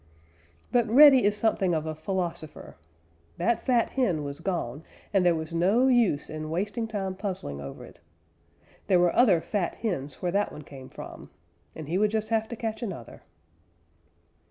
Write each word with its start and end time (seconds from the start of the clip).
But 0.71 0.89
Reddy 0.89 1.23
is 1.25 1.37
something 1.37 1.75
of 1.75 1.85
a 1.85 1.93
philosopher. 1.93 2.75
That 3.37 3.61
fat 3.61 3.91
hen 3.91 4.23
was 4.23 4.39
gone, 4.39 4.83
and 5.13 5.23
there 5.23 5.35
was 5.35 5.53
no 5.53 5.85
use 5.89 6.27
in 6.27 6.49
wasting 6.49 6.87
time 6.87 7.13
puzzling 7.13 7.61
over 7.61 7.85
it. 7.85 7.99
There 8.87 8.99
were 8.99 9.15
other 9.15 9.41
fat 9.41 9.75
hens 9.75 10.19
where 10.19 10.31
that 10.31 10.51
one 10.51 10.63
came 10.63 10.89
from, 10.89 11.29
and 11.75 11.87
he 11.87 11.99
would 11.99 12.09
just 12.09 12.29
have 12.29 12.47
to 12.47 12.55
catch 12.55 12.81
another. 12.81 13.21